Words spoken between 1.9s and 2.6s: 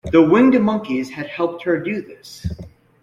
this.